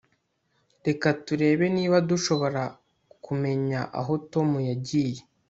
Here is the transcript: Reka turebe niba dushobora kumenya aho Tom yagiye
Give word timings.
Reka 0.85 1.07
turebe 1.25 1.65
niba 1.75 1.97
dushobora 2.09 2.63
kumenya 3.25 3.81
aho 3.99 4.13
Tom 4.31 4.49
yagiye 4.69 5.21